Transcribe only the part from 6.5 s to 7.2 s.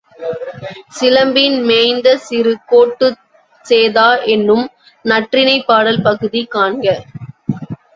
காண்க.